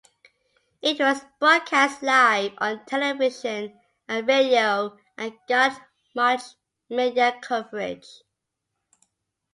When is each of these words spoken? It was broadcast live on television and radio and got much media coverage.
It 0.81 0.99
was 0.99 1.21
broadcast 1.39 2.01
live 2.01 2.53
on 2.57 2.83
television 2.87 3.79
and 4.07 4.27
radio 4.27 4.97
and 5.15 5.35
got 5.47 5.79
much 6.15 6.41
media 6.89 7.37
coverage. 7.39 8.07